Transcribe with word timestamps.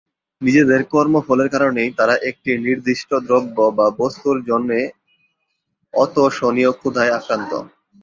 নিজেদের 0.41 0.81
কর্ম 0.93 1.15
ফলের 1.27 1.49
কারণেই 1.55 1.89
তারা 1.99 2.15
একটি 2.29 2.51
নির্দিষ্ট 2.65 3.09
দ্রব্য 3.27 3.57
বা 3.77 3.87
বস্তুর 3.99 4.37
জন্যে 4.49 4.79
অতোষণীয় 5.93 6.71
ক্ষুধায় 6.79 7.15
আক্রান্ত। 7.17 7.51